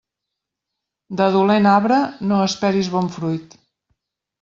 De 1.21 1.27
dolent 1.37 1.69
arbre, 1.75 2.01
no 2.33 2.43
esperis 2.49 2.95
bon 2.99 3.15
fruit. 3.21 3.59